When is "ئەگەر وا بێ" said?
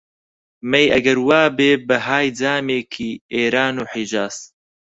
0.93-1.71